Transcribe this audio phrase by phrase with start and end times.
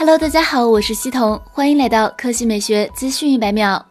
[0.00, 3.84] Hello，大家好，我是西彤，欢迎来到科技美学资讯一百秒。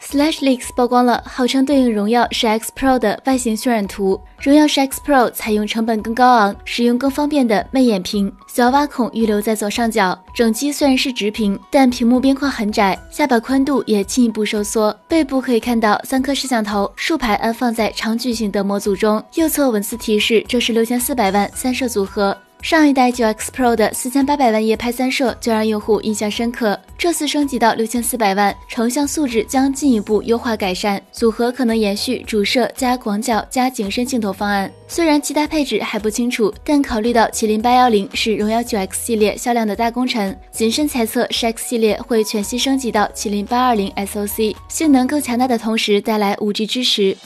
[0.00, 4.20] SlashLeaks 曝光了号称对应荣耀十 X Pro 的外形渲染图。
[4.40, 10.16] 荣耀十 X Pro 采用成本更高昂、使用更方便的魅眼屏，小挖孔预留在左上角。
[10.32, 14.96] 整机虽然是直屏，但屏幕边框很窄，下巴宽度也进一步收缩。
[15.08, 19.20] 背部可以看到三颗摄像头，竖排安放在长矩形的模组中。
[19.34, 22.36] 右侧文字提示，这是六千四百万三摄组合。
[22.60, 34.70] 上一代九 X Pro 的四千八百万夜拍三摄就让用户印象深刻，这次升级到六千四百万，成像素质将进一步优化改善，组合可能延续主摄加广角加景深镜头方案。
[34.86, 47.16] 虽然其他配置还不清楚，但考虑到麒麟八幺零是荣耀九 X 系列销量的大功臣，谨慎猜测十 X 系列会全新升级到麒麟八二零 SoC，性能更强大的同时带来五 G 支持。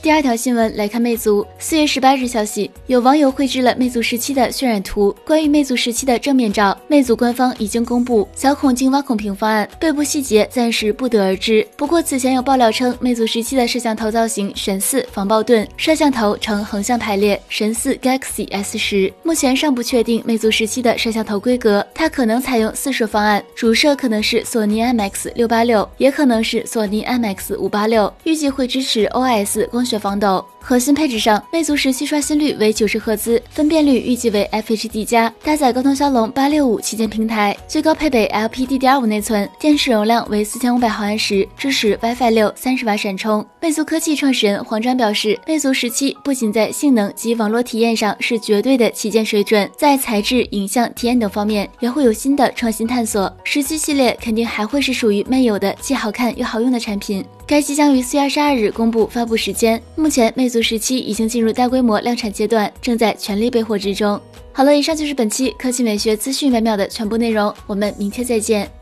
[0.00, 5.14] 第二条新闻来看，魅族四月十八日消息，有网友绘制了魅族十七的渲染图。
[5.26, 11.66] 关于魅族十七的正面照，魅族官方已经公布小孔径挖孔屏方案，背部细节暂时不得而知。
[11.76, 19.12] 不过此前有爆料称，魅族十七的摄像头造型神似防爆盾，摄像头呈横向排列，神似 Galaxy S 十。
[19.24, 29.87] 目前尚不确定魅族十七的摄像头规格，它可能采用四摄方案，主摄可能是索尼 IMX 六八六，也可能是索尼 IMX 五八六，预计会支持 OIS 光。
[29.88, 30.44] 学防抖。
[30.68, 43.42] 核心配置上，魅族十七刷新率为九十赫兹，分辨率预计为 FHD 加，搭载高通骁龙八六五旗舰平台，最高配备 LPDDR5 内存，电池容量为四千五百毫安时，支持 WiFi 六三十瓦闪充。
[43.62, 53.34] 魅族科技创始人黄章表示，魅族十七不仅在性能及网络体验上是绝对的旗舰水准，在材质、影像、体验等方面也会有新的创新探索。
[53.42, 57.24] 十七系列肯定还会是属于魅友的既好看又好用的产品。
[57.46, 59.82] 该机将于四月二十二日公布发布时间。
[59.96, 64.20] 目前，魅族时期已经进入大规模量产阶段，正在全力备货之中。
[64.52, 68.77] 好了，以上就是本期科技美学资讯每秒的全部内容，我们明天再见。